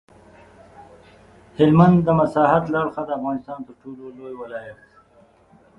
هلمند 1.57 1.97
د 2.03 2.07
مساحت 2.19 2.63
له 2.69 2.77
اړخه 2.83 3.01
د 3.05 3.09
افغانستان 3.19 3.59
تر 3.67 3.73
ټولو 3.81 4.03
لوی 4.17 4.33
ولایت 4.41 4.77
دی. 4.85 4.93